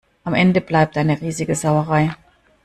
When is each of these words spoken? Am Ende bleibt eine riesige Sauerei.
Am 0.23 0.33
Ende 0.33 0.61
bleibt 0.61 0.97
eine 0.97 1.21
riesige 1.21 1.53
Sauerei. 1.53 2.15